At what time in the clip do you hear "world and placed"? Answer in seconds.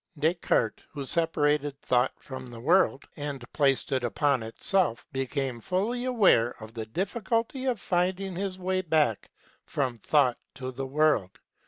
2.59-3.91